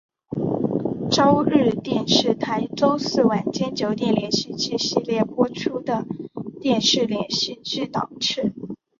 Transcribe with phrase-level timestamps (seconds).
[1.11, 6.07] 朝日电视台周四晚间九点连续剧系列播出的
[6.59, 8.51] 电视连续剧档次。